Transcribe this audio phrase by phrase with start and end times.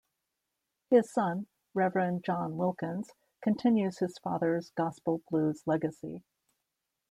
[0.89, 1.45] His son,
[1.75, 6.23] Reverend John Wilkins, continues his father's gospel blues legacy.